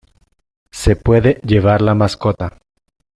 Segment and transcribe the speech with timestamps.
[0.71, 2.57] Se puede llevar la mascota.